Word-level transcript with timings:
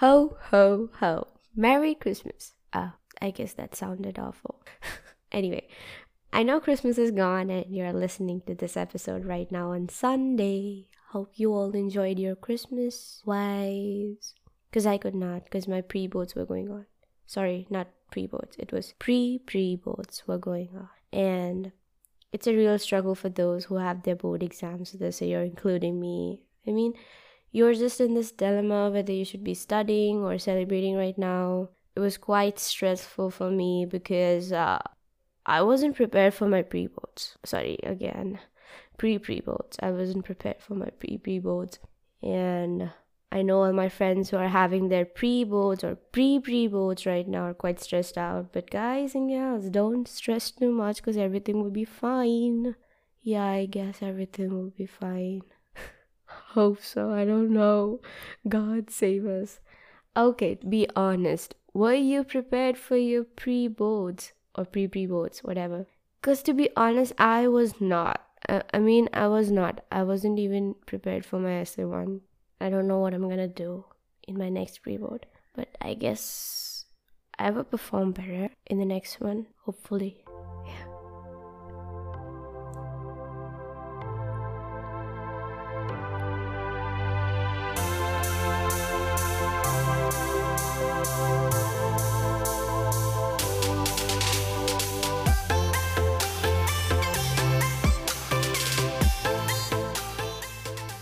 Ho, 0.00 0.38
ho, 0.44 0.88
ho. 1.00 1.28
Merry 1.54 1.94
Christmas. 1.94 2.54
Oh, 2.72 2.92
I 3.20 3.30
guess 3.30 3.52
that 3.52 3.76
sounded 3.76 4.18
awful. 4.18 4.62
anyway, 5.30 5.68
I 6.32 6.42
know 6.42 6.58
Christmas 6.58 6.96
is 6.96 7.10
gone 7.10 7.50
and 7.50 7.66
you're 7.68 7.92
listening 7.92 8.40
to 8.46 8.54
this 8.54 8.78
episode 8.78 9.26
right 9.26 9.52
now 9.52 9.72
on 9.72 9.90
Sunday. 9.90 10.88
Hope 11.10 11.32
you 11.34 11.52
all 11.52 11.72
enjoyed 11.72 12.18
your 12.18 12.34
Christmas 12.34 13.22
vibes. 13.26 14.32
Because 14.70 14.86
I 14.86 14.96
could 14.96 15.14
not, 15.14 15.44
because 15.44 15.68
my 15.68 15.82
pre 15.82 16.06
boards 16.06 16.34
were 16.34 16.46
going 16.46 16.70
on. 16.70 16.86
Sorry, 17.26 17.66
not 17.68 17.88
pre 18.10 18.26
boards. 18.26 18.56
It 18.58 18.72
was 18.72 18.94
pre 18.98 19.42
pre 19.44 19.76
boards 19.76 20.22
were 20.26 20.38
going 20.38 20.70
on. 20.74 20.88
And 21.12 21.72
it's 22.32 22.46
a 22.46 22.56
real 22.56 22.78
struggle 22.78 23.14
for 23.14 23.28
those 23.28 23.66
who 23.66 23.76
have 23.76 24.04
their 24.04 24.16
board 24.16 24.42
exams 24.42 24.92
this 24.92 25.20
year, 25.20 25.42
including 25.42 26.00
me. 26.00 26.46
I 26.66 26.70
mean, 26.70 26.94
you're 27.52 27.74
just 27.74 28.00
in 28.00 28.14
this 28.14 28.32
dilemma 28.32 28.90
whether 28.90 29.12
you 29.12 29.24
should 29.24 29.44
be 29.44 29.54
studying 29.54 30.18
or 30.18 30.38
celebrating 30.38 30.96
right 30.96 31.18
now. 31.18 31.68
It 31.96 32.00
was 32.00 32.16
quite 32.16 32.58
stressful 32.58 33.30
for 33.30 33.50
me 33.50 33.84
because 33.84 34.52
uh, 34.52 34.78
I 35.44 35.62
wasn't 35.62 35.96
prepared 35.96 36.34
for 36.34 36.48
my 36.48 36.62
pre 36.62 36.86
boards. 36.86 37.36
Sorry, 37.44 37.78
again, 37.82 38.38
pre 38.96 39.18
pre 39.18 39.40
boards. 39.40 39.76
I 39.82 39.90
wasn't 39.90 40.24
prepared 40.24 40.60
for 40.60 40.74
my 40.74 40.90
pre 40.90 41.18
pre 41.18 41.38
boards. 41.40 41.78
And 42.22 42.90
I 43.32 43.42
know 43.42 43.62
all 43.62 43.72
my 43.72 43.88
friends 43.88 44.30
who 44.30 44.36
are 44.36 44.48
having 44.48 44.88
their 44.88 45.04
pre 45.04 45.44
boards 45.44 45.82
or 45.82 45.96
pre 45.96 46.38
pre 46.38 46.68
boards 46.68 47.06
right 47.06 47.26
now 47.26 47.44
are 47.44 47.54
quite 47.54 47.80
stressed 47.80 48.16
out. 48.16 48.52
But 48.52 48.70
guys 48.70 49.14
and 49.14 49.28
gals, 49.28 49.68
don't 49.70 50.06
stress 50.06 50.50
too 50.52 50.70
much 50.70 50.96
because 50.96 51.16
everything 51.16 51.62
will 51.62 51.70
be 51.70 51.84
fine. 51.84 52.76
Yeah, 53.22 53.44
I 53.44 53.66
guess 53.66 54.02
everything 54.02 54.54
will 54.54 54.70
be 54.70 54.86
fine. 54.86 55.42
Hope 56.54 56.82
so. 56.82 57.12
I 57.12 57.24
don't 57.24 57.52
know. 57.52 58.00
God 58.48 58.90
save 58.90 59.24
us. 59.24 59.60
Okay, 60.16 60.58
be 60.68 60.88
honest. 60.96 61.54
Were 61.72 61.94
you 61.94 62.24
prepared 62.24 62.76
for 62.76 62.96
your 62.96 63.22
pre 63.22 63.68
boards 63.68 64.32
or 64.56 64.64
pre 64.64 64.88
pre 64.88 65.06
boards, 65.06 65.44
whatever? 65.44 65.86
Because 66.20 66.42
to 66.42 66.52
be 66.52 66.68
honest, 66.76 67.12
I 67.18 67.46
was 67.46 67.80
not. 67.80 68.26
I, 68.48 68.62
I 68.74 68.80
mean, 68.80 69.08
I 69.12 69.28
was 69.28 69.52
not. 69.52 69.84
I 69.92 70.02
wasn't 70.02 70.40
even 70.40 70.74
prepared 70.86 71.24
for 71.24 71.38
my 71.38 71.60
essay 71.60 71.84
one. 71.84 72.22
I 72.60 72.68
don't 72.68 72.88
know 72.88 72.98
what 72.98 73.14
I'm 73.14 73.28
gonna 73.28 73.46
do 73.46 73.84
in 74.26 74.36
my 74.36 74.48
next 74.48 74.82
pre 74.82 74.96
board, 74.96 75.26
but 75.54 75.68
I 75.80 75.94
guess 75.94 76.86
I 77.38 77.50
will 77.50 77.64
perform 77.64 78.10
better 78.10 78.50
in 78.66 78.78
the 78.78 78.84
next 78.84 79.20
one, 79.20 79.46
hopefully. 79.64 80.24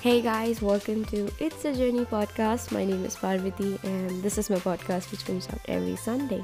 Hey 0.09 0.23
guys, 0.23 0.63
welcome 0.63 1.05
to 1.13 1.31
It's 1.39 1.67
a 1.67 1.75
Journey 1.75 2.07
podcast. 2.07 2.73
My 2.73 2.83
name 2.83 3.05
is 3.05 3.15
Parvati, 3.15 3.79
and 3.83 4.23
this 4.23 4.39
is 4.39 4.49
my 4.49 4.57
podcast 4.57 5.11
which 5.11 5.27
comes 5.27 5.47
out 5.51 5.61
every 5.69 5.97
Sunday, 5.97 6.41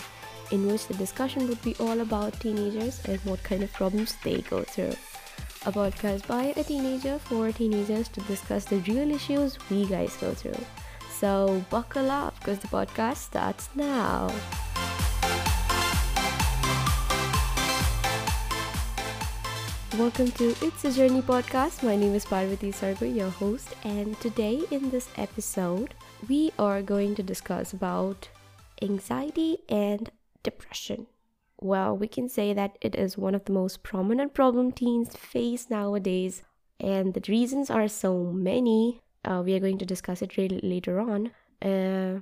in 0.50 0.66
which 0.66 0.86
the 0.86 0.92
discussion 0.92 1.48
would 1.48 1.62
be 1.62 1.74
all 1.80 2.00
about 2.00 2.38
teenagers 2.40 3.02
and 3.06 3.18
what 3.20 3.42
kind 3.42 3.62
of 3.62 3.72
problems 3.72 4.16
they 4.22 4.42
go 4.42 4.64
through. 4.64 4.92
A 5.64 5.72
podcast 5.72 6.26
by 6.26 6.52
a 6.54 6.62
teenager 6.62 7.18
for 7.18 7.50
teenagers 7.52 8.08
to 8.08 8.20
discuss 8.28 8.66
the 8.66 8.80
real 8.80 9.10
issues 9.10 9.56
we 9.70 9.86
guys 9.86 10.14
go 10.18 10.34
through. 10.34 10.62
So 11.10 11.64
buckle 11.70 12.10
up 12.10 12.38
because 12.40 12.58
the 12.58 12.68
podcast 12.68 13.16
starts 13.16 13.70
now. 13.74 14.30
Welcome 19.98 20.32
to 20.32 20.56
It's 20.60 20.84
a 20.84 20.90
Journey 20.90 21.22
podcast. 21.22 21.84
My 21.84 21.94
name 21.94 22.16
is 22.16 22.24
Parvati 22.24 22.72
Sargur, 22.72 23.14
your 23.14 23.30
host, 23.30 23.76
and 23.84 24.18
today 24.18 24.62
in 24.72 24.90
this 24.90 25.08
episode, 25.16 25.94
we 26.28 26.50
are 26.58 26.82
going 26.82 27.14
to 27.14 27.22
discuss 27.22 27.72
about 27.72 28.28
anxiety 28.82 29.58
and 29.68 30.10
depression. 30.42 31.06
Well, 31.60 31.96
we 31.96 32.08
can 32.08 32.28
say 32.28 32.52
that 32.52 32.76
it 32.80 32.96
is 32.96 33.16
one 33.16 33.36
of 33.36 33.44
the 33.44 33.52
most 33.52 33.84
prominent 33.84 34.34
problem 34.34 34.72
teens 34.72 35.14
face 35.14 35.70
nowadays, 35.70 36.42
and 36.80 37.14
the 37.14 37.22
reasons 37.28 37.70
are 37.70 37.86
so 37.86 38.24
many. 38.24 39.00
Uh, 39.24 39.42
we 39.44 39.54
are 39.54 39.60
going 39.60 39.78
to 39.78 39.86
discuss 39.86 40.22
it 40.22 40.36
really 40.36 40.58
later 40.60 40.98
on. 40.98 41.30
Uh, 41.62 42.20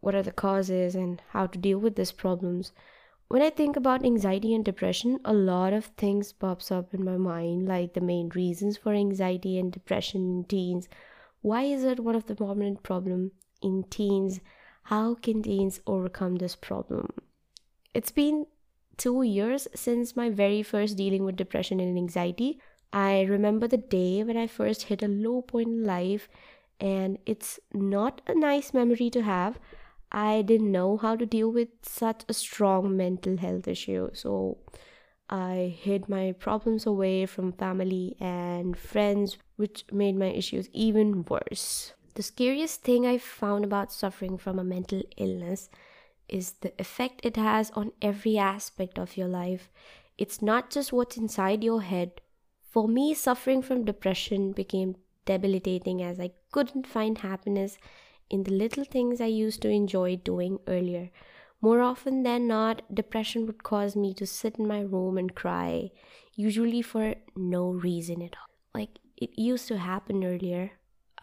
what 0.00 0.14
are 0.14 0.22
the 0.22 0.32
causes 0.32 0.94
and 0.94 1.20
how 1.32 1.46
to 1.48 1.58
deal 1.58 1.78
with 1.78 1.96
these 1.96 2.12
problems? 2.12 2.72
When 3.30 3.42
I 3.42 3.50
think 3.50 3.76
about 3.76 4.04
anxiety 4.04 4.56
and 4.56 4.64
depression, 4.64 5.20
a 5.24 5.32
lot 5.32 5.72
of 5.72 5.84
things 5.96 6.32
pops 6.32 6.72
up 6.72 6.92
in 6.92 7.04
my 7.04 7.16
mind, 7.16 7.68
like 7.68 7.94
the 7.94 8.00
main 8.00 8.28
reasons 8.30 8.76
for 8.76 8.92
anxiety 8.92 9.56
and 9.56 9.70
depression 9.70 10.38
in 10.38 10.44
teens. 10.46 10.88
Why 11.40 11.62
is 11.62 11.84
it 11.84 12.00
one 12.00 12.16
of 12.16 12.26
the 12.26 12.34
prominent 12.34 12.82
problem 12.82 13.30
in 13.62 13.84
teens? 13.84 14.40
How 14.82 15.14
can 15.14 15.44
teens 15.44 15.80
overcome 15.86 16.38
this 16.38 16.56
problem? 16.56 17.08
It's 17.94 18.10
been 18.10 18.46
two 18.96 19.22
years 19.22 19.68
since 19.76 20.16
my 20.16 20.28
very 20.28 20.64
first 20.64 20.96
dealing 20.96 21.22
with 21.22 21.36
depression 21.36 21.78
and 21.78 21.96
anxiety. 21.96 22.60
I 22.92 23.22
remember 23.22 23.68
the 23.68 23.76
day 23.76 24.24
when 24.24 24.36
I 24.36 24.48
first 24.48 24.82
hit 24.82 25.04
a 25.04 25.08
low 25.08 25.42
point 25.42 25.68
in 25.68 25.84
life, 25.84 26.28
and 26.80 27.16
it's 27.26 27.60
not 27.72 28.22
a 28.26 28.34
nice 28.34 28.74
memory 28.74 29.08
to 29.10 29.22
have 29.22 29.60
I 30.12 30.42
didn't 30.42 30.72
know 30.72 30.96
how 30.96 31.16
to 31.16 31.26
deal 31.26 31.50
with 31.50 31.68
such 31.82 32.24
a 32.28 32.34
strong 32.34 32.96
mental 32.96 33.36
health 33.36 33.68
issue. 33.68 34.10
So 34.12 34.58
I 35.28 35.76
hid 35.78 36.08
my 36.08 36.32
problems 36.32 36.86
away 36.86 37.26
from 37.26 37.52
family 37.52 38.16
and 38.18 38.76
friends, 38.76 39.38
which 39.56 39.84
made 39.92 40.16
my 40.16 40.26
issues 40.26 40.68
even 40.72 41.24
worse. 41.24 41.92
The 42.14 42.24
scariest 42.24 42.82
thing 42.82 43.06
I 43.06 43.18
found 43.18 43.64
about 43.64 43.92
suffering 43.92 44.36
from 44.36 44.58
a 44.58 44.64
mental 44.64 45.02
illness 45.16 45.70
is 46.28 46.52
the 46.60 46.72
effect 46.78 47.20
it 47.22 47.36
has 47.36 47.70
on 47.72 47.92
every 48.02 48.36
aspect 48.36 48.98
of 48.98 49.16
your 49.16 49.28
life. 49.28 49.70
It's 50.18 50.42
not 50.42 50.70
just 50.70 50.92
what's 50.92 51.16
inside 51.16 51.62
your 51.62 51.82
head. 51.82 52.20
For 52.62 52.88
me, 52.88 53.14
suffering 53.14 53.62
from 53.62 53.84
depression 53.84 54.52
became 54.52 54.96
debilitating 55.24 56.02
as 56.02 56.18
I 56.18 56.32
couldn't 56.50 56.86
find 56.86 57.18
happiness 57.18 57.78
in 58.30 58.44
the 58.44 58.52
little 58.52 58.84
things 58.84 59.20
I 59.20 59.26
used 59.26 59.60
to 59.62 59.68
enjoy 59.68 60.16
doing 60.16 60.58
earlier. 60.66 61.10
More 61.60 61.82
often 61.82 62.22
than 62.22 62.46
not, 62.46 62.82
depression 62.94 63.46
would 63.46 63.62
cause 63.62 63.94
me 63.94 64.14
to 64.14 64.26
sit 64.26 64.56
in 64.58 64.66
my 64.66 64.80
room 64.80 65.18
and 65.18 65.34
cry, 65.34 65.90
usually 66.34 66.80
for 66.80 67.16
no 67.36 67.68
reason 67.68 68.22
at 68.22 68.36
all. 68.36 68.80
Like 68.80 68.98
it 69.16 69.38
used 69.38 69.68
to 69.68 69.76
happen 69.76 70.24
earlier. 70.24 70.72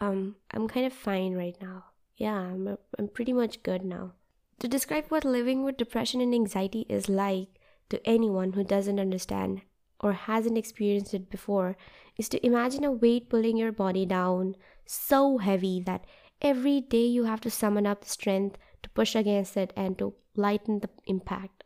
Um, 0.00 0.36
I'm 0.52 0.68
kind 0.68 0.86
of 0.86 0.92
fine 0.92 1.34
right 1.34 1.56
now. 1.60 1.86
Yeah, 2.16 2.36
I'm, 2.36 2.76
I'm 2.98 3.08
pretty 3.08 3.32
much 3.32 3.62
good 3.62 3.84
now. 3.84 4.12
To 4.60 4.68
describe 4.68 5.06
what 5.08 5.24
living 5.24 5.64
with 5.64 5.76
depression 5.76 6.20
and 6.20 6.34
anxiety 6.34 6.86
is 6.88 7.08
like 7.08 7.48
to 7.90 8.06
anyone 8.06 8.52
who 8.52 8.64
doesn't 8.64 9.00
understand 9.00 9.62
or 10.00 10.12
hasn't 10.12 10.58
experienced 10.58 11.14
it 11.14 11.30
before 11.30 11.76
is 12.16 12.28
to 12.28 12.44
imagine 12.46 12.84
a 12.84 12.92
weight 12.92 13.28
pulling 13.28 13.56
your 13.56 13.72
body 13.72 14.04
down 14.04 14.54
so 14.84 15.38
heavy 15.38 15.80
that 15.80 16.04
every 16.42 16.80
day 16.80 17.06
you 17.06 17.24
have 17.24 17.40
to 17.42 17.50
summon 17.50 17.86
up 17.86 18.02
the 18.02 18.08
strength 18.08 18.58
to 18.82 18.90
push 18.90 19.14
against 19.14 19.56
it 19.56 19.72
and 19.76 19.98
to 19.98 20.14
lighten 20.36 20.80
the 20.80 20.90
impact. 21.06 21.64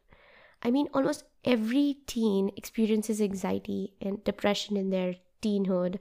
I 0.63 0.71
mean, 0.71 0.89
almost 0.95 1.25
every 1.45 1.99
teen 2.07 2.51
experiences 2.57 3.21
anxiety 3.21 3.95
and 4.01 4.23
depression 4.25 4.77
in 4.77 4.91
their 4.91 5.17
teenhood. 5.43 5.99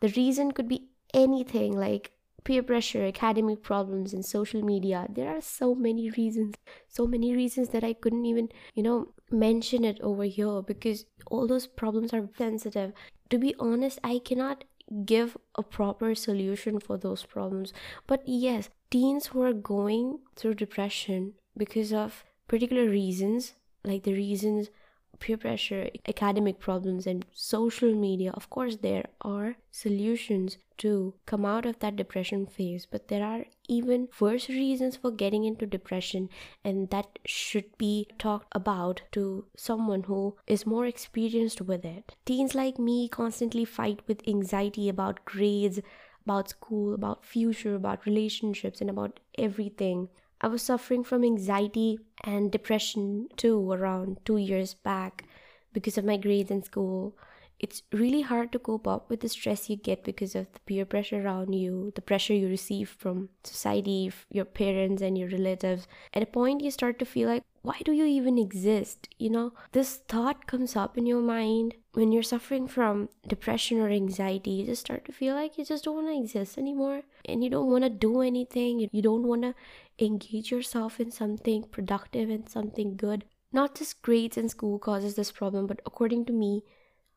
The 0.00 0.08
reason 0.08 0.52
could 0.52 0.68
be 0.68 0.88
anything 1.14 1.76
like 1.78 2.12
peer 2.44 2.62
pressure, 2.62 3.04
academic 3.04 3.62
problems, 3.62 4.12
and 4.14 4.24
social 4.24 4.62
media. 4.62 5.06
There 5.10 5.28
are 5.28 5.40
so 5.40 5.74
many 5.74 6.10
reasons, 6.10 6.54
so 6.88 7.06
many 7.06 7.34
reasons 7.34 7.70
that 7.70 7.84
I 7.84 7.92
couldn't 7.92 8.24
even, 8.24 8.48
you 8.74 8.82
know, 8.82 9.14
mention 9.30 9.84
it 9.84 10.00
over 10.00 10.24
here 10.24 10.62
because 10.62 11.04
all 11.30 11.46
those 11.48 11.66
problems 11.66 12.14
are 12.14 12.28
sensitive. 12.38 12.92
To 13.30 13.38
be 13.38 13.54
honest, 13.58 13.98
I 14.04 14.20
cannot 14.20 14.64
give 15.04 15.36
a 15.56 15.62
proper 15.62 16.14
solution 16.14 16.78
for 16.80 16.96
those 16.96 17.24
problems. 17.24 17.72
But 18.06 18.22
yes, 18.26 18.68
teens 18.90 19.26
who 19.28 19.42
are 19.42 19.52
going 19.52 20.20
through 20.36 20.54
depression 20.54 21.34
because 21.56 21.92
of 21.92 22.24
particular 22.48 22.88
reasons, 22.88 23.54
like 23.84 24.04
the 24.04 24.14
reasons 24.14 24.70
peer 25.16 25.36
pressure, 25.36 25.90
academic 26.08 26.58
problems, 26.58 27.06
and 27.06 27.24
social 27.32 27.94
media, 27.94 28.30
of 28.32 28.48
course, 28.50 28.76
there 28.76 29.06
are 29.20 29.56
solutions 29.70 30.58
to 30.78 31.14
come 31.24 31.44
out 31.44 31.64
of 31.64 31.78
that 31.78 31.96
depression 31.96 32.46
phase, 32.46 32.86
but 32.86 33.08
there 33.08 33.24
are 33.24 33.44
even 33.68 34.08
worse 34.20 34.48
reasons 34.48 34.96
for 34.96 35.10
getting 35.10 35.44
into 35.44 35.66
depression, 35.66 36.28
and 36.64 36.90
that 36.90 37.18
should 37.24 37.76
be 37.78 38.06
talked 38.18 38.48
about 38.52 39.02
to 39.12 39.46
someone 39.56 40.02
who 40.02 40.36
is 40.46 40.66
more 40.66 40.86
experienced 40.86 41.60
with 41.62 41.84
it. 41.84 42.14
Teens 42.26 42.54
like 42.54 42.78
me 42.78 43.08
constantly 43.08 43.64
fight 43.64 44.00
with 44.06 44.26
anxiety 44.28 44.88
about 44.88 45.24
grades, 45.24 45.80
about 46.24 46.50
school, 46.50 46.92
about 46.92 47.24
future, 47.24 47.74
about 47.74 48.04
relationships, 48.04 48.80
and 48.80 48.90
about 48.90 49.20
everything. 49.38 50.08
I 50.40 50.48
was 50.48 50.62
suffering 50.62 51.02
from 51.04 51.24
anxiety 51.24 51.98
and 52.24 52.52
depression 52.52 53.28
too 53.36 53.72
around 53.72 54.18
two 54.24 54.36
years 54.36 54.74
back 54.74 55.24
because 55.72 55.96
of 55.98 56.04
my 56.04 56.16
grades 56.16 56.50
in 56.50 56.62
school. 56.62 57.16
It's 57.58 57.82
really 57.90 58.20
hard 58.20 58.52
to 58.52 58.58
cope 58.58 58.86
up 58.86 59.08
with 59.08 59.20
the 59.20 59.30
stress 59.30 59.70
you 59.70 59.76
get 59.76 60.04
because 60.04 60.34
of 60.34 60.52
the 60.52 60.60
peer 60.66 60.84
pressure 60.84 61.24
around 61.24 61.54
you, 61.54 61.90
the 61.94 62.02
pressure 62.02 62.34
you 62.34 62.48
receive 62.48 62.90
from 62.90 63.30
society, 63.44 64.12
your 64.30 64.44
parents, 64.44 65.00
and 65.00 65.16
your 65.16 65.30
relatives. 65.30 65.88
At 66.12 66.22
a 66.22 66.26
point, 66.26 66.60
you 66.60 66.70
start 66.70 66.98
to 66.98 67.06
feel 67.06 67.28
like, 67.30 67.42
why 67.66 67.80
do 67.84 67.90
you 67.90 68.04
even 68.04 68.38
exist? 68.38 69.08
You 69.18 69.28
know, 69.28 69.52
this 69.72 69.96
thought 69.96 70.46
comes 70.46 70.76
up 70.76 70.96
in 70.96 71.04
your 71.04 71.20
mind 71.20 71.74
when 71.94 72.12
you're 72.12 72.22
suffering 72.22 72.68
from 72.68 73.08
depression 73.26 73.80
or 73.80 73.88
anxiety. 73.88 74.50
You 74.50 74.66
just 74.66 74.82
start 74.82 75.04
to 75.06 75.12
feel 75.12 75.34
like 75.34 75.58
you 75.58 75.64
just 75.64 75.82
don't 75.82 75.96
want 75.96 76.06
to 76.06 76.16
exist 76.16 76.58
anymore 76.58 77.02
and 77.24 77.42
you 77.42 77.50
don't 77.50 77.68
want 77.68 77.82
to 77.82 77.90
do 77.90 78.20
anything. 78.20 78.88
You 78.92 79.02
don't 79.02 79.26
want 79.26 79.42
to 79.42 79.54
engage 79.98 80.52
yourself 80.52 81.00
in 81.00 81.10
something 81.10 81.64
productive 81.64 82.30
and 82.30 82.48
something 82.48 82.94
good. 82.96 83.24
Not 83.52 83.74
just 83.74 84.00
grades 84.00 84.38
in 84.38 84.48
school 84.48 84.78
causes 84.78 85.16
this 85.16 85.32
problem, 85.32 85.66
but 85.66 85.82
according 85.84 86.26
to 86.26 86.32
me, 86.32 86.62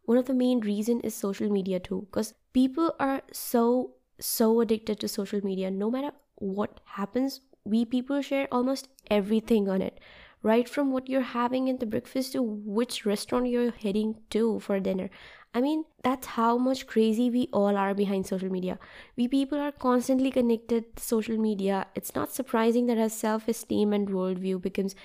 one 0.06 0.18
of 0.18 0.26
the 0.26 0.34
main 0.34 0.62
reason 0.62 1.00
is 1.02 1.14
social 1.14 1.52
media 1.52 1.80
too 1.80 2.08
because 2.10 2.34
people 2.54 2.96
are 3.00 3.22
so 3.32 3.92
so 4.20 4.62
addicted 4.62 5.00
to 5.00 5.08
social 5.08 5.40
media 5.46 5.70
no 5.70 5.92
matter 5.92 6.12
what 6.38 6.80
happens 6.96 7.42
we 7.64 7.86
people 7.86 8.20
share 8.22 8.48
almost 8.52 8.90
everything 9.12 9.70
on 9.70 9.84
it 9.84 10.00
right 10.42 10.70
from 10.70 10.92
what 10.92 11.10
you're 11.10 11.22
having 11.22 11.68
in 11.68 11.78
the 11.78 11.86
breakfast 11.86 12.34
to 12.34 12.42
which 12.42 13.06
restaurant 13.06 13.48
you're 13.48 13.72
heading 13.72 14.16
to 14.30 14.60
for 14.60 14.80
dinner 14.80 15.10
I 15.54 15.62
mean, 15.62 15.86
that's 16.04 16.28
how 16.28 16.58
much 16.58 16.86
crazy 16.86 17.30
we 17.32 17.50
all 17.52 17.76
are 17.76 17.96
behind 17.96 18.28
social 18.28 18.52
media. 18.52 18.78
We 19.18 19.28
people 19.28 19.60
are 19.60 19.72
constantly 19.72 20.30
connected 20.30 20.96
to 20.96 21.04
social 21.04 21.38
media. 21.38 21.88
It's 21.96 22.14
not 22.14 22.32
surprising 22.32 22.86
that 22.86 23.00
our 23.00 23.10
self 23.10 23.48
esteem 23.48 23.92
and 23.92 24.10
worldview 24.10 24.62
becomes 24.62 24.96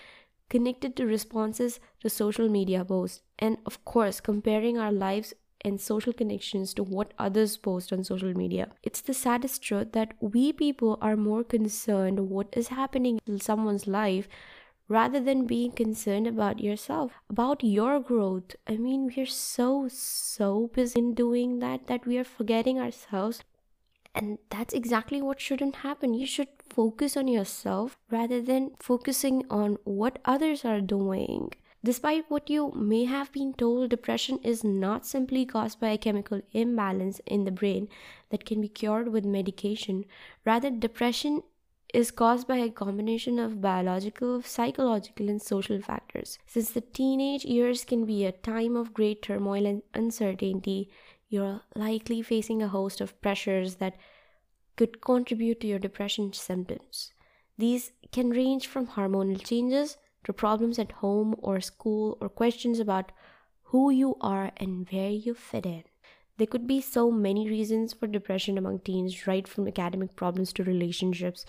connected 0.50 0.96
to 0.96 1.06
responses 1.06 1.80
to 2.00 2.10
social 2.10 2.50
media 2.50 2.84
posts. 2.84 3.22
And 3.38 3.56
of 3.64 3.84
course, 3.86 4.20
comparing 4.20 4.76
our 4.76 4.92
lives 4.92 5.32
and 5.64 5.80
social 5.80 6.12
connections 6.12 6.74
to 6.74 6.82
what 6.82 7.14
others 7.18 7.56
post 7.56 7.90
on 7.90 8.04
social 8.04 8.34
media. 8.34 8.68
It's 8.82 9.00
the 9.00 9.14
saddest 9.14 9.62
truth 9.62 9.92
that 9.92 10.12
we 10.20 10.52
people 10.52 10.98
are 11.00 11.16
more 11.16 11.42
concerned 11.42 12.28
what 12.28 12.48
is 12.52 12.68
happening 12.68 13.18
in 13.26 13.40
someone's 13.40 13.86
life 13.86 14.28
rather 14.88 15.20
than 15.20 15.46
being 15.46 15.72
concerned 15.72 16.26
about 16.26 16.60
yourself, 16.60 17.12
about 17.30 17.64
your 17.64 18.00
growth. 18.00 18.56
I 18.66 18.76
mean, 18.76 19.10
we're 19.16 19.26
so, 19.26 19.88
so 19.88 20.70
busy 20.74 20.98
in 20.98 21.14
doing 21.14 21.58
that 21.60 21.86
that 21.86 22.06
we 22.06 22.18
are 22.18 22.24
forgetting 22.24 22.78
ourselves. 22.78 23.42
And 24.14 24.38
that's 24.50 24.74
exactly 24.74 25.20
what 25.20 25.40
shouldn't 25.40 25.76
happen. 25.76 26.14
You 26.14 26.26
should 26.26 26.48
focus 26.68 27.16
on 27.16 27.26
yourself 27.26 27.98
rather 28.10 28.40
than 28.40 28.72
focusing 28.78 29.44
on 29.50 29.78
what 29.84 30.20
others 30.24 30.64
are 30.64 30.80
doing. 30.80 31.52
Despite 31.84 32.30
what 32.30 32.48
you 32.48 32.72
may 32.74 33.04
have 33.04 33.30
been 33.30 33.52
told, 33.52 33.90
depression 33.90 34.38
is 34.42 34.64
not 34.64 35.04
simply 35.04 35.44
caused 35.44 35.80
by 35.80 35.90
a 35.90 35.98
chemical 35.98 36.40
imbalance 36.52 37.20
in 37.26 37.44
the 37.44 37.50
brain 37.50 37.88
that 38.30 38.46
can 38.46 38.62
be 38.62 38.68
cured 38.68 39.08
with 39.08 39.26
medication. 39.26 40.06
Rather, 40.46 40.70
depression 40.70 41.42
is 41.94 42.10
caused 42.10 42.48
by 42.48 42.56
a 42.56 42.70
combination 42.70 43.38
of 43.38 43.60
biological, 43.60 44.42
psychological, 44.42 45.28
and 45.28 45.40
social 45.40 45.80
factors. 45.80 46.38
Since 46.46 46.70
the 46.72 46.80
teenage 46.80 47.44
years 47.44 47.84
can 47.84 48.04
be 48.04 48.24
a 48.24 48.32
time 48.32 48.76
of 48.76 48.92
great 48.92 49.22
turmoil 49.22 49.64
and 49.64 49.82
uncertainty, 49.94 50.90
you're 51.28 51.60
likely 51.76 52.20
facing 52.20 52.62
a 52.62 52.68
host 52.68 53.00
of 53.00 53.20
pressures 53.20 53.76
that 53.76 53.96
could 54.76 55.00
contribute 55.00 55.60
to 55.60 55.68
your 55.68 55.78
depression 55.78 56.32
symptoms. 56.32 57.12
These 57.56 57.92
can 58.10 58.30
range 58.30 58.66
from 58.66 58.88
hormonal 58.88 59.40
changes 59.44 59.96
to 60.24 60.32
problems 60.32 60.80
at 60.80 60.92
home 60.92 61.36
or 61.38 61.60
school 61.60 62.18
or 62.20 62.28
questions 62.28 62.80
about 62.80 63.12
who 63.62 63.90
you 63.90 64.16
are 64.20 64.50
and 64.56 64.88
where 64.90 65.10
you 65.10 65.34
fit 65.34 65.64
in. 65.64 65.84
There 66.38 66.48
could 66.48 66.66
be 66.66 66.80
so 66.80 67.12
many 67.12 67.48
reasons 67.48 67.92
for 67.92 68.08
depression 68.08 68.58
among 68.58 68.80
teens, 68.80 69.28
right 69.28 69.46
from 69.46 69.68
academic 69.68 70.16
problems 70.16 70.52
to 70.54 70.64
relationships 70.64 71.46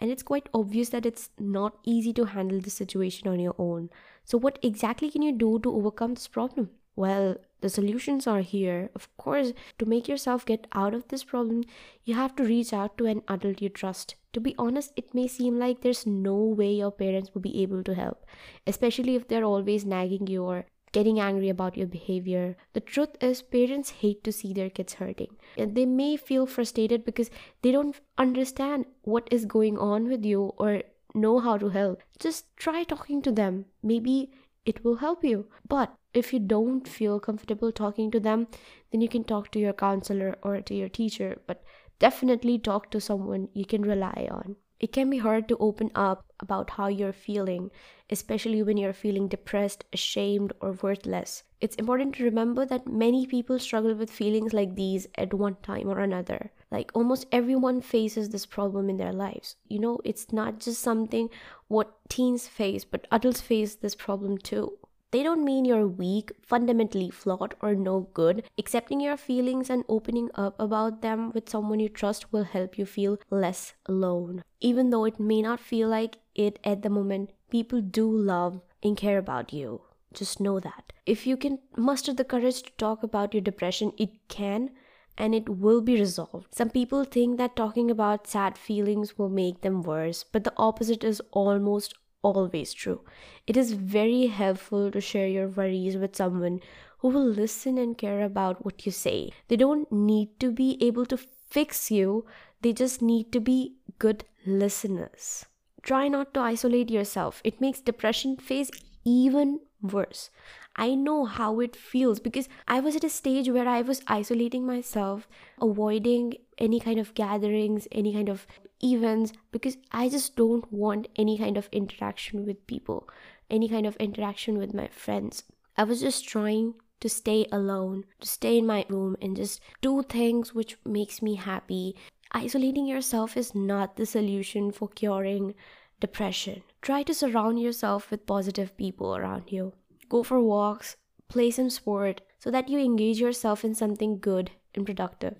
and 0.00 0.10
it's 0.10 0.22
quite 0.22 0.48
obvious 0.52 0.88
that 0.88 1.06
it's 1.06 1.30
not 1.38 1.78
easy 1.84 2.12
to 2.14 2.24
handle 2.24 2.60
the 2.60 2.70
situation 2.70 3.28
on 3.28 3.38
your 3.38 3.54
own. 3.58 3.90
So, 4.24 4.38
what 4.38 4.58
exactly 4.62 5.10
can 5.10 5.22
you 5.22 5.32
do 5.32 5.58
to 5.60 5.72
overcome 5.72 6.14
this 6.14 6.26
problem? 6.26 6.70
Well, 6.96 7.36
the 7.60 7.68
solutions 7.68 8.26
are 8.26 8.40
here. 8.40 8.90
Of 8.94 9.14
course, 9.16 9.52
to 9.78 9.86
make 9.86 10.08
yourself 10.08 10.44
get 10.46 10.66
out 10.72 10.94
of 10.94 11.08
this 11.08 11.24
problem, 11.24 11.64
you 12.04 12.14
have 12.14 12.34
to 12.36 12.44
reach 12.44 12.72
out 12.72 12.98
to 12.98 13.06
an 13.06 13.22
adult 13.28 13.62
you 13.62 13.68
trust. 13.68 14.16
To 14.32 14.40
be 14.40 14.54
honest, 14.58 14.92
it 14.96 15.14
may 15.14 15.28
seem 15.28 15.58
like 15.58 15.80
there's 15.80 16.06
no 16.06 16.36
way 16.36 16.72
your 16.72 16.90
parents 16.90 17.34
will 17.34 17.42
be 17.42 17.62
able 17.62 17.82
to 17.84 17.94
help, 17.94 18.26
especially 18.66 19.14
if 19.16 19.28
they're 19.28 19.44
always 19.44 19.84
nagging 19.84 20.26
you 20.26 20.44
or 20.44 20.66
getting 20.92 21.20
angry 21.20 21.48
about 21.48 21.76
your 21.76 21.86
behavior. 21.86 22.56
The 22.72 22.80
truth 22.80 23.16
is, 23.20 23.42
parents 23.42 23.90
hate 23.90 24.24
to 24.24 24.32
see 24.32 24.52
their 24.52 24.70
kids 24.70 24.94
hurting. 24.94 25.36
And 25.56 25.74
they 25.74 25.86
may 25.86 26.16
feel 26.16 26.46
frustrated 26.46 27.04
because 27.04 27.30
they 27.62 27.72
don't 27.72 27.98
understand 28.18 28.86
what 29.02 29.28
is 29.30 29.44
going 29.44 29.78
on 29.78 30.08
with 30.08 30.24
you 30.24 30.52
or 30.58 30.82
know 31.14 31.38
how 31.38 31.58
to 31.58 31.68
help. 31.68 32.02
Just 32.18 32.56
try 32.56 32.84
talking 32.84 33.22
to 33.22 33.32
them. 33.32 33.66
Maybe 33.82 34.32
it 34.64 34.84
will 34.84 34.96
help 34.96 35.24
you. 35.24 35.46
But 35.68 35.94
if 36.12 36.32
you 36.32 36.38
don't 36.38 36.86
feel 36.86 37.20
comfortable 37.20 37.72
talking 37.72 38.10
to 38.10 38.20
them, 38.20 38.48
then 38.90 39.00
you 39.00 39.08
can 39.08 39.24
talk 39.24 39.50
to 39.52 39.58
your 39.58 39.72
counselor 39.72 40.36
or 40.42 40.60
to 40.60 40.74
your 40.74 40.88
teacher. 40.88 41.38
But 41.46 41.62
definitely 41.98 42.58
talk 42.58 42.90
to 42.90 43.00
someone 43.00 43.48
you 43.52 43.64
can 43.64 43.82
rely 43.82 44.28
on. 44.30 44.56
It 44.80 44.92
can 44.92 45.08
be 45.10 45.18
hard 45.18 45.46
to 45.48 45.56
open 45.58 45.92
up 45.94 46.24
about 46.40 46.70
how 46.70 46.88
you're 46.88 47.12
feeling, 47.12 47.70
especially 48.10 48.64
when 48.64 48.76
you're 48.76 48.92
feeling 48.92 49.28
depressed, 49.28 49.84
ashamed, 49.92 50.52
or 50.60 50.72
worthless. 50.72 51.44
It's 51.60 51.76
important 51.76 52.16
to 52.16 52.24
remember 52.24 52.66
that 52.66 52.88
many 52.88 53.26
people 53.26 53.60
struggle 53.60 53.94
with 53.94 54.10
feelings 54.10 54.52
like 54.52 54.74
these 54.74 55.06
at 55.16 55.32
one 55.32 55.56
time 55.62 55.88
or 55.88 56.00
another. 56.00 56.50
Like 56.72 56.90
almost 56.94 57.26
everyone 57.30 57.80
faces 57.80 58.30
this 58.30 58.46
problem 58.46 58.90
in 58.90 58.96
their 58.96 59.12
lives. 59.12 59.54
You 59.68 59.78
know, 59.78 60.00
it's 60.04 60.32
not 60.32 60.58
just 60.58 60.80
something 60.82 61.28
what 61.68 61.98
teens 62.08 62.48
face, 62.48 62.84
but 62.84 63.06
adults 63.12 63.40
face 63.40 63.76
this 63.76 63.94
problem 63.94 64.38
too. 64.38 64.79
They 65.12 65.22
don't 65.22 65.44
mean 65.44 65.64
you're 65.64 65.88
weak, 65.88 66.32
fundamentally 66.40 67.10
flawed, 67.10 67.54
or 67.60 67.74
no 67.74 68.08
good. 68.14 68.44
Accepting 68.58 69.00
your 69.00 69.16
feelings 69.16 69.68
and 69.68 69.84
opening 69.88 70.30
up 70.34 70.54
about 70.60 71.02
them 71.02 71.32
with 71.32 71.48
someone 71.48 71.80
you 71.80 71.88
trust 71.88 72.32
will 72.32 72.44
help 72.44 72.78
you 72.78 72.86
feel 72.86 73.18
less 73.28 73.74
alone. 73.86 74.44
Even 74.60 74.90
though 74.90 75.04
it 75.04 75.18
may 75.18 75.42
not 75.42 75.58
feel 75.58 75.88
like 75.88 76.18
it 76.34 76.58
at 76.62 76.82
the 76.82 76.90
moment, 76.90 77.30
people 77.50 77.80
do 77.80 78.08
love 78.08 78.60
and 78.82 78.96
care 78.96 79.18
about 79.18 79.52
you. 79.52 79.82
Just 80.12 80.40
know 80.40 80.60
that. 80.60 80.92
If 81.06 81.26
you 81.26 81.36
can 81.36 81.58
muster 81.76 82.12
the 82.12 82.24
courage 82.24 82.62
to 82.62 82.72
talk 82.78 83.02
about 83.02 83.34
your 83.34 83.40
depression, 83.40 83.92
it 83.98 84.28
can 84.28 84.70
and 85.18 85.34
it 85.34 85.48
will 85.48 85.80
be 85.80 85.98
resolved. 85.98 86.46
Some 86.54 86.70
people 86.70 87.04
think 87.04 87.36
that 87.36 87.54
talking 87.54 87.90
about 87.90 88.26
sad 88.26 88.56
feelings 88.56 89.18
will 89.18 89.28
make 89.28 89.60
them 89.60 89.82
worse, 89.82 90.24
but 90.24 90.44
the 90.44 90.52
opposite 90.56 91.04
is 91.04 91.20
almost 91.30 91.94
always 92.22 92.72
true. 92.72 93.00
It 93.46 93.56
is 93.56 93.72
very 93.72 94.26
helpful 94.26 94.90
to 94.90 95.00
share 95.00 95.28
your 95.28 95.48
worries 95.48 95.96
with 95.96 96.16
someone 96.16 96.60
who 96.98 97.08
will 97.08 97.26
listen 97.26 97.78
and 97.78 97.96
care 97.96 98.22
about 98.22 98.64
what 98.64 98.84
you 98.84 98.92
say. 98.92 99.32
They 99.48 99.56
don't 99.56 99.90
need 99.90 100.38
to 100.40 100.50
be 100.50 100.76
able 100.80 101.06
to 101.06 101.16
fix 101.16 101.90
you, 101.90 102.26
they 102.60 102.72
just 102.72 103.02
need 103.02 103.32
to 103.32 103.40
be 103.40 103.76
good 103.98 104.24
listeners. 104.46 105.46
Try 105.82 106.08
not 106.08 106.34
to 106.34 106.40
isolate 106.40 106.90
yourself, 106.90 107.40
it 107.42 107.60
makes 107.60 107.80
depression 107.80 108.36
phase 108.36 108.70
even 109.04 109.60
worse. 109.82 110.30
I 110.76 110.94
know 110.94 111.24
how 111.24 111.60
it 111.60 111.74
feels 111.76 112.20
because 112.20 112.48
I 112.68 112.80
was 112.80 112.96
at 112.96 113.04
a 113.04 113.10
stage 113.10 113.48
where 113.48 113.68
I 113.68 113.82
was 113.82 114.02
isolating 114.06 114.66
myself, 114.66 115.28
avoiding 115.60 116.34
any 116.58 116.80
kind 116.80 116.98
of 116.98 117.14
gatherings, 117.14 117.88
any 117.92 118.12
kind 118.12 118.28
of 118.28 118.46
events, 118.82 119.32
because 119.52 119.76
I 119.92 120.08
just 120.08 120.36
don't 120.36 120.70
want 120.72 121.08
any 121.16 121.36
kind 121.38 121.56
of 121.56 121.68
interaction 121.72 122.46
with 122.46 122.66
people, 122.66 123.08
any 123.50 123.68
kind 123.68 123.86
of 123.86 123.96
interaction 123.96 124.58
with 124.58 124.72
my 124.74 124.88
friends. 124.88 125.44
I 125.76 125.84
was 125.84 126.00
just 126.00 126.28
trying 126.28 126.74
to 127.00 127.08
stay 127.08 127.46
alone, 127.50 128.04
to 128.20 128.28
stay 128.28 128.58
in 128.58 128.66
my 128.66 128.84
room 128.88 129.16
and 129.20 129.36
just 129.36 129.60
do 129.80 130.02
things 130.02 130.54
which 130.54 130.76
makes 130.84 131.22
me 131.22 131.34
happy. 131.34 131.96
Isolating 132.32 132.86
yourself 132.86 133.36
is 133.36 133.54
not 133.54 133.96
the 133.96 134.06
solution 134.06 134.70
for 134.70 134.88
curing 134.88 135.54
depression. 136.00 136.62
Try 136.82 137.02
to 137.04 137.14
surround 137.14 137.60
yourself 137.60 138.10
with 138.10 138.26
positive 138.26 138.76
people 138.76 139.14
around 139.16 139.52
you. 139.52 139.72
Go 140.08 140.22
for 140.22 140.40
walks, 140.40 140.96
play 141.28 141.50
some 141.50 141.70
sport 141.70 142.22
so 142.38 142.50
that 142.50 142.68
you 142.68 142.78
engage 142.78 143.20
yourself 143.20 143.64
in 143.64 143.74
something 143.74 144.18
good 144.18 144.50
and 144.74 144.86
productive. 144.86 145.36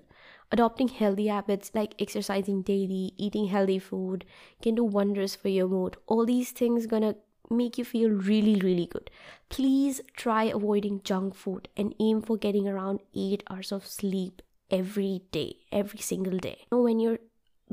Adopting 0.51 0.89
healthy 0.89 1.27
habits 1.27 1.71
like 1.73 1.95
exercising 1.99 2.61
daily, 2.61 3.13
eating 3.17 3.47
healthy 3.47 3.79
food 3.79 4.25
can 4.61 4.75
do 4.75 4.83
wonders 4.83 5.35
for 5.35 5.47
your 5.47 5.67
mood. 5.67 5.97
All 6.07 6.25
these 6.25 6.51
things 6.51 6.85
gonna 6.85 7.15
make 7.49 7.77
you 7.77 7.83
feel 7.83 8.09
really 8.09 8.55
really 8.61 8.85
good. 8.85 9.09
Please 9.49 9.99
try 10.15 10.43
avoiding 10.45 11.01
junk 11.03 11.35
food 11.35 11.67
and 11.75 11.95
aim 11.99 12.21
for 12.21 12.37
getting 12.37 12.67
around 12.67 12.99
8 13.13 13.43
hours 13.49 13.71
of 13.71 13.85
sleep 13.85 14.41
every 14.69 15.21
day, 15.31 15.55
every 15.71 15.99
single 15.99 16.37
day. 16.37 16.65
When 16.69 16.99
you're 16.99 17.19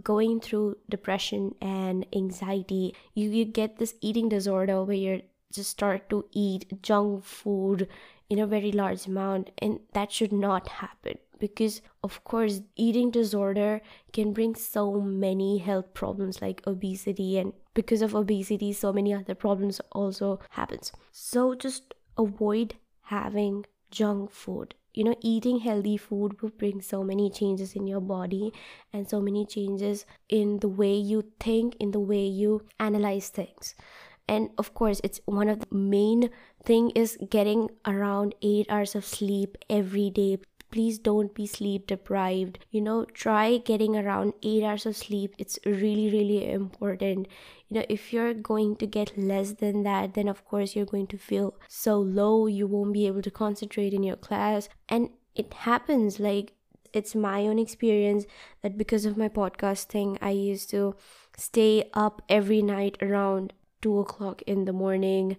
going 0.03 0.41
through 0.41 0.77
depression 0.89 1.55
and 1.61 2.07
anxiety, 2.15 2.95
you, 3.15 3.31
you 3.31 3.45
get 3.45 3.79
this 3.79 3.95
eating 4.01 4.29
disorder 4.29 4.83
where 4.85 4.97
you 4.97 5.23
just 5.53 5.71
start 5.71 6.09
to 6.11 6.27
eat 6.33 6.83
junk 6.83 7.25
food 7.25 7.89
in 8.29 8.39
a 8.39 8.47
very 8.47 8.73
large 8.73 9.07
amount, 9.07 9.51
and 9.59 9.81
that 9.95 10.13
should 10.13 10.33
not 10.33 10.69
happen 10.69 11.17
because 11.39 11.81
of 12.03 12.23
course 12.25 12.61
eating 12.77 13.11
disorder 13.11 13.81
can 14.13 14.33
bring 14.33 14.55
so 14.55 15.01
many 15.01 15.59
health 15.59 15.95
problems 15.95 16.43
like 16.43 16.61
obesity 16.67 17.39
and 17.39 17.53
because 17.75 18.03
of 18.03 18.15
obesity 18.15 18.73
so 18.73 18.93
many 18.93 19.15
other 19.15 19.35
problems 19.35 19.81
also 19.93 20.41
happens. 20.51 20.93
So 21.13 21.55
just 21.55 21.95
avoid 22.17 22.75
having 23.03 23.65
junk 23.91 24.31
food 24.31 24.75
you 24.95 25.05
know 25.05 25.15
eating 25.21 25.61
healthy 25.61 25.97
food 25.97 26.41
will 26.41 26.51
bring 26.51 26.81
so 26.81 27.03
many 27.05 27.31
changes 27.31 27.75
in 27.75 27.87
your 27.87 28.01
body 28.01 28.53
and 28.93 29.09
so 29.09 29.21
many 29.21 29.45
changes 29.47 30.05
in 30.29 30.59
the 30.61 30.69
way 30.69 30.95
you 30.95 31.23
think 31.41 31.77
in 31.79 31.91
the 31.93 32.01
way 32.01 32.25
you 32.27 32.63
analyze 32.81 33.29
things. 33.29 33.75
And 34.29 34.51
of 34.59 34.75
course 34.75 35.01
it's 35.03 35.21
one 35.25 35.49
of 35.49 35.61
the 35.61 35.75
main 35.75 36.31
thing 36.65 36.91
is 36.91 37.17
getting 37.31 37.71
around 37.87 38.35
8 38.43 38.67
hours 38.69 38.95
of 38.95 39.05
sleep 39.05 39.57
every 39.71 40.11
day 40.11 40.39
please 40.71 40.99
don't 40.99 41.35
be 41.35 41.47
sleep 41.47 41.87
deprived. 41.87 42.59
You 42.71 42.81
know 42.81 43.05
try 43.07 43.59
getting 43.59 43.97
around 43.97 44.35
8 44.43 44.65
hours 44.65 44.87
of 44.87 44.97
sleep. 44.97 45.35
It's 45.39 45.59
really 45.65 46.11
really 46.11 46.51
important. 46.51 47.29
You 47.69 47.79
know 47.79 47.87
if 47.89 48.13
you're 48.13 48.35
going 48.35 48.77
to 48.77 48.87
get 48.87 49.17
less 49.17 49.53
than 49.53 49.83
that 49.85 50.15
then 50.15 50.29
of 50.29 50.45
course 50.45 50.75
you're 50.77 50.93
going 50.95 51.07
to 51.09 51.19
feel 51.19 51.55
so 51.69 51.99
low 51.99 52.47
you 52.47 52.67
won't 52.67 52.93
be 52.93 53.07
able 53.07 53.23
to 53.23 53.31
concentrate 53.31 53.95
in 53.95 54.03
your 54.03 54.17
class. 54.17 54.69
And 54.89 55.11
it 55.35 55.53
happens 55.55 56.19
like 56.19 56.55
it's 56.93 57.15
my 57.15 57.43
own 57.43 57.59
experience 57.59 58.25
that 58.63 58.79
because 58.79 59.05
of 59.05 59.17
my 59.17 59.29
podcast 59.29 59.85
thing 59.85 60.19
i 60.23 60.31
used 60.31 60.71
to 60.71 60.95
stay 61.37 61.89
up 61.95 62.23
every 62.29 62.63
night 62.63 62.97
around 63.03 63.53
two 63.81 63.99
o'clock 63.99 64.43
in 64.43 64.65
the 64.65 64.73
morning 64.73 65.37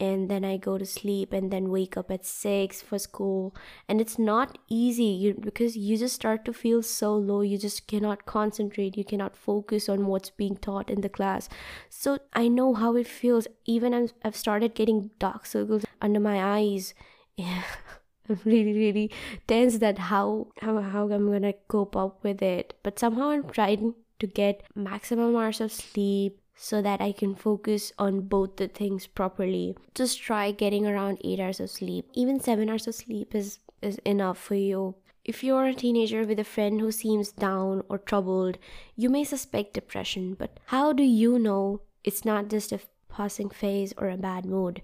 and 0.00 0.30
then 0.30 0.44
I 0.44 0.56
go 0.56 0.78
to 0.78 0.86
sleep 0.86 1.32
and 1.32 1.50
then 1.50 1.70
wake 1.70 1.96
up 1.96 2.10
at 2.10 2.24
6 2.24 2.82
for 2.82 2.98
school. 2.98 3.54
And 3.88 4.00
it's 4.00 4.18
not 4.18 4.58
easy 4.68 5.04
you, 5.04 5.34
because 5.34 5.76
you 5.76 5.96
just 5.96 6.14
start 6.14 6.44
to 6.44 6.52
feel 6.52 6.82
so 6.82 7.16
low. 7.16 7.40
You 7.40 7.58
just 7.58 7.88
cannot 7.88 8.24
concentrate. 8.24 8.96
You 8.96 9.04
cannot 9.04 9.36
focus 9.36 9.88
on 9.88 10.06
what's 10.06 10.30
being 10.30 10.56
taught 10.56 10.88
in 10.88 11.00
the 11.00 11.08
class. 11.08 11.48
So 11.88 12.18
I 12.32 12.48
know 12.48 12.74
how 12.74 12.94
it 12.96 13.08
feels. 13.08 13.48
Even 13.64 13.92
i 13.92 14.08
I've 14.24 14.36
started 14.36 14.74
getting 14.74 15.10
dark 15.18 15.46
circles 15.46 15.84
under 16.00 16.20
my 16.20 16.58
eyes. 16.58 16.94
Yeah. 17.36 17.62
I'm 18.28 18.40
really, 18.44 18.74
really 18.74 19.10
tense 19.46 19.78
that 19.78 19.98
how, 19.98 20.48
how 20.60 20.80
how 20.82 21.10
I'm 21.10 21.32
gonna 21.32 21.54
cope 21.66 21.96
up 21.96 22.22
with 22.22 22.42
it. 22.42 22.74
But 22.82 22.98
somehow 22.98 23.30
I'm 23.30 23.48
trying 23.48 23.94
to 24.18 24.26
get 24.26 24.62
maximum 24.74 25.34
hours 25.34 25.60
of 25.60 25.72
sleep, 25.72 26.38
so 26.60 26.82
that 26.82 27.00
I 27.00 27.12
can 27.12 27.36
focus 27.36 27.92
on 27.98 28.22
both 28.22 28.56
the 28.56 28.66
things 28.66 29.06
properly. 29.06 29.76
Just 29.94 30.20
try 30.20 30.50
getting 30.50 30.86
around 30.86 31.20
8 31.22 31.38
hours 31.38 31.60
of 31.60 31.70
sleep. 31.70 32.06
Even 32.14 32.40
7 32.40 32.68
hours 32.68 32.88
of 32.88 32.96
sleep 32.96 33.32
is, 33.32 33.60
is 33.80 33.98
enough 33.98 34.38
for 34.38 34.56
you. 34.56 34.96
If 35.24 35.44
you're 35.44 35.66
a 35.66 35.74
teenager 35.74 36.24
with 36.24 36.40
a 36.40 36.44
friend 36.44 36.80
who 36.80 36.90
seems 36.90 37.30
down 37.30 37.84
or 37.88 37.98
troubled, 37.98 38.58
you 38.96 39.08
may 39.08 39.22
suspect 39.22 39.74
depression, 39.74 40.34
but 40.34 40.58
how 40.66 40.92
do 40.92 41.04
you 41.04 41.38
know 41.38 41.82
it's 42.02 42.24
not 42.24 42.48
just 42.48 42.72
a 42.72 42.80
passing 43.08 43.50
phase 43.50 43.94
or 43.96 44.10
a 44.10 44.16
bad 44.16 44.44
mood? 44.44 44.82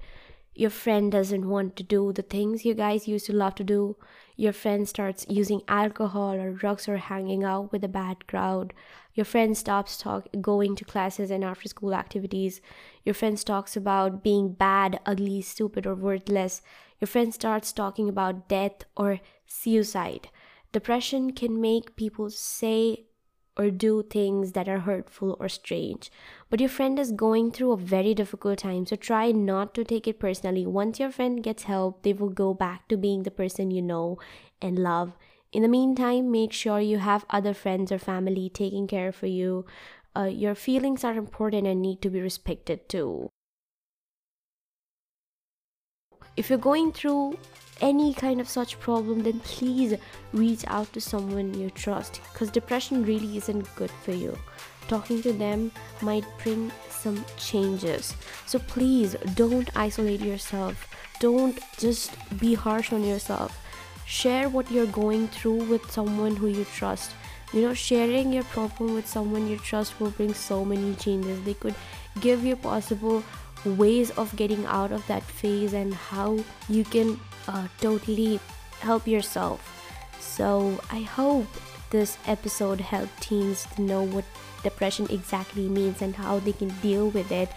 Your 0.57 0.71
friend 0.71 1.11
doesn't 1.11 1.49
want 1.49 1.75
to 1.77 1.83
do 1.83 2.13
the 2.13 2.23
things 2.23 2.65
you 2.65 2.75
guys 2.75 3.09
used 3.09 3.27
to 3.27 3.33
love 3.33 3.57
to 3.57 3.65
do. 3.65 3.97
Your 4.37 4.53
friend 4.53 4.89
starts 4.89 5.27
using 5.29 5.63
alcohol 5.67 6.35
or 6.35 6.53
drugs 6.53 6.89
or 6.89 6.97
hanging 6.97 7.43
out 7.43 7.73
with 7.73 7.83
a 7.83 7.89
bad 7.89 8.29
crowd. 8.29 8.73
Your 9.15 9.25
friend 9.25 9.57
stops 9.57 9.97
talk 9.97 10.29
going 10.41 10.77
to 10.77 10.85
classes 10.85 11.31
and 11.33 11.43
after 11.43 11.69
school 11.69 11.93
activities. 11.93 12.61
Your 13.05 13.15
friend 13.15 13.37
talks 13.45 13.77
about 13.77 14.23
being 14.23 14.53
bad, 14.53 15.01
ugly, 15.05 15.43
stupid, 15.43 15.87
or 15.87 15.95
worthless. 15.97 16.63
Your 17.01 17.09
friend 17.09 17.35
starts 17.35 17.73
talking 17.73 18.09
about 18.09 18.49
death 18.49 18.85
or 18.97 19.21
suicide. 19.47 20.29
Depression 20.73 21.33
can 21.33 21.61
make 21.61 21.97
people 21.97 22.31
say 22.31 23.07
or 23.57 23.71
do 23.71 24.03
things 24.03 24.53
that 24.53 24.69
are 24.69 24.81
hurtful 24.81 25.37
or 25.39 25.49
strange. 25.49 26.11
But 26.51 26.61
your 26.61 26.69
friend 26.69 26.99
is 26.99 27.13
going 27.13 27.53
through 27.53 27.73
a 27.73 27.77
very 27.77 28.15
difficult 28.15 28.59
time, 28.59 28.87
so 28.87 28.97
try 28.97 29.31
not 29.31 29.75
to 29.75 29.85
take 29.85 30.09
it 30.09 30.19
personally. 30.19 30.67
Once 30.67 30.99
your 30.99 31.11
friend 31.11 31.43
gets 31.43 31.65
help, 31.65 32.03
they 32.03 32.13
will 32.13 32.31
go 32.31 32.53
back 32.55 32.89
to 32.89 32.97
being 32.97 33.23
the 33.23 33.31
person 33.31 33.71
you 33.71 33.83
know 33.83 34.19
and 34.61 34.79
love 34.79 35.13
in 35.55 35.63
the 35.63 35.69
meantime, 35.69 36.33
make 36.33 36.53
sure 36.53 36.81
you 36.81 36.99
have 36.99 37.25
other 37.31 37.55
friends 37.55 37.93
or 37.93 37.99
family 37.99 38.51
taking 38.53 38.89
care 38.89 39.13
for 39.13 39.29
you. 39.29 39.65
Uh, 40.17 40.25
your 40.25 40.57
feelings 40.57 41.05
are 41.05 41.15
important 41.15 41.65
and 41.65 41.81
need 41.81 42.03
to 42.03 42.11
be 42.11 42.21
respected 42.21 42.89
too. 42.89 43.31
If 46.37 46.51
you're 46.51 46.59
going 46.59 46.91
through 46.91 47.39
any 47.85 48.15
kind 48.15 48.41
of 48.41 48.49
such 48.49 48.81
problem, 48.81 49.23
then 49.23 49.41
please 49.41 49.95
reach 50.33 50.65
out 50.67 50.91
to 50.95 51.01
someone 51.01 51.53
you 51.53 51.71
trust 51.71 52.21
because 52.33 52.51
depression 52.51 53.05
really 53.05 53.37
isn't 53.37 53.75
good 53.77 53.91
for 53.91 54.13
you. 54.13 54.37
Talking 54.89 55.21
to 55.23 55.33
them 55.33 55.71
might 56.01 56.25
bring 56.43 56.73
some 56.89 57.25
changes. 57.37 58.15
So 58.47 58.59
please 58.59 59.17
don't 59.35 59.69
isolate 59.77 60.21
yourself. 60.21 60.89
Don't 61.21 61.59
just 61.79 62.17
be 62.41 62.55
harsh 62.55 62.93
on 62.93 63.05
yourself 63.05 63.61
share 64.07 64.49
what 64.49 64.71
you're 64.71 64.87
going 64.87 65.29
through 65.29 65.65
with 65.65 65.91
someone 65.91 66.37
who 66.37 66.47
you 66.47 66.65
trust 66.77 67.13
you 67.53 67.63
know 67.63 67.73
sharing 67.73 68.33
your 68.33 68.45
problem 68.45 68.95
with 68.95 69.07
someone 69.07 69.49
you 69.49 69.57
trust 69.57 69.99
will 69.99 70.11
bring 70.11 70.35
so 70.35 70.65
many 70.65 70.95
changes 70.97 71.43
they 71.45 71.55
could 71.55 71.75
give 72.21 72.45
you 72.45 72.55
possible 72.55 73.23
ways 73.65 74.11
of 74.13 74.35
getting 74.37 74.65
out 74.67 74.93
of 74.93 75.07
that 75.07 75.23
phase 75.23 75.73
and 75.73 75.95
how 75.95 76.39
you 76.69 76.85
can 76.85 77.19
uh, 77.49 77.67
totally 77.81 78.41
help 78.81 79.07
yourself 79.07 79.71
so 80.21 80.81
i 80.91 81.01
hope 81.01 81.47
this 81.91 82.19
episode 82.27 82.81
helped 82.81 83.21
teens 83.21 83.67
to 83.75 83.83
know 83.83 84.03
what 84.03 84.25
depression 84.63 85.07
exactly 85.11 85.69
means 85.69 86.03
and 86.03 86.15
how 86.17 86.39
they 86.39 86.53
can 86.53 86.69
deal 86.81 87.11
with 87.11 87.31
it 87.31 87.49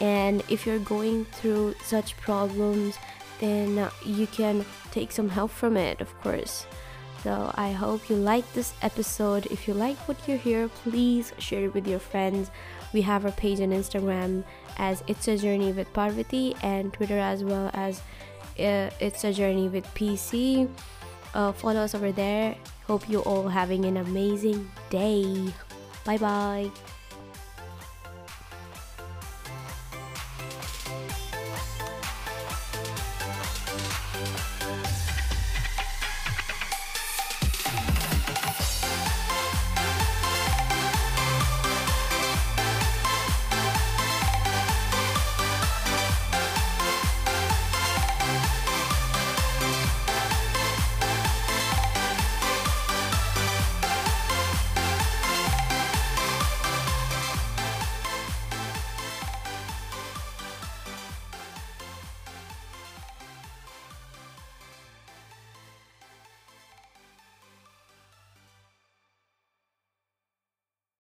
and 0.00 0.42
if 0.48 0.66
you're 0.66 0.78
going 0.78 1.24
through 1.26 1.74
such 1.82 2.16
problems 2.18 2.96
then 3.38 3.88
you 4.04 4.26
can 4.26 4.64
take 4.90 5.12
some 5.12 5.28
help 5.28 5.50
from 5.50 5.76
it, 5.76 6.00
of 6.00 6.18
course. 6.20 6.66
So 7.22 7.50
I 7.54 7.72
hope 7.72 8.08
you 8.08 8.16
like 8.16 8.50
this 8.52 8.72
episode. 8.82 9.46
If 9.46 9.66
you 9.66 9.74
like 9.74 9.96
what 10.06 10.28
you 10.28 10.38
hear, 10.38 10.68
please 10.68 11.32
share 11.38 11.64
it 11.64 11.74
with 11.74 11.86
your 11.86 11.98
friends. 11.98 12.50
We 12.92 13.02
have 13.02 13.24
our 13.24 13.32
page 13.32 13.60
on 13.60 13.70
Instagram 13.70 14.44
as 14.78 15.02
It's 15.06 15.26
a 15.26 15.36
Journey 15.36 15.72
with 15.72 15.92
Parvati 15.92 16.54
and 16.62 16.92
Twitter 16.92 17.18
as 17.18 17.42
well 17.42 17.70
as 17.74 18.00
It's 18.58 19.24
a 19.24 19.32
Journey 19.32 19.68
with 19.68 19.84
PC. 19.94 20.68
Uh, 21.34 21.52
follow 21.52 21.80
us 21.80 21.94
over 21.94 22.12
there. 22.12 22.56
Hope 22.86 23.08
you 23.08 23.20
all 23.20 23.48
having 23.48 23.84
an 23.84 23.98
amazing 23.98 24.70
day. 24.90 25.52
Bye 26.04 26.18
bye. 26.18 26.70